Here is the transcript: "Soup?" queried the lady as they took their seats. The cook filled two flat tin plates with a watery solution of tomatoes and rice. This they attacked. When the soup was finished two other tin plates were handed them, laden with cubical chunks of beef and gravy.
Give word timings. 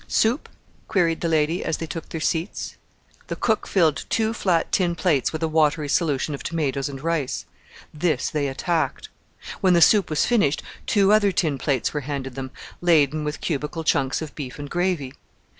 "Soup?" 0.07 0.49
queried 0.87 1.21
the 1.21 1.29
lady 1.29 1.63
as 1.63 1.77
they 1.77 1.85
took 1.85 2.09
their 2.09 2.19
seats. 2.19 2.75
The 3.27 3.35
cook 3.35 3.67
filled 3.67 4.05
two 4.09 4.33
flat 4.33 4.71
tin 4.71 4.95
plates 4.95 5.31
with 5.31 5.43
a 5.43 5.47
watery 5.47 5.87
solution 5.87 6.33
of 6.33 6.41
tomatoes 6.41 6.89
and 6.89 6.99
rice. 7.03 7.45
This 7.93 8.31
they 8.31 8.47
attacked. 8.47 9.09
When 9.59 9.73
the 9.75 9.79
soup 9.81 10.09
was 10.09 10.25
finished 10.25 10.63
two 10.87 11.13
other 11.13 11.31
tin 11.31 11.59
plates 11.59 11.93
were 11.93 12.01
handed 12.01 12.33
them, 12.33 12.49
laden 12.81 13.23
with 13.23 13.41
cubical 13.41 13.83
chunks 13.83 14.23
of 14.23 14.33
beef 14.33 14.57
and 14.57 14.71
gravy. 14.71 15.13